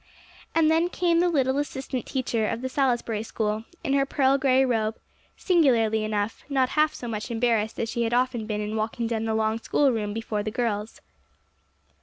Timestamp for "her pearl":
3.93-4.39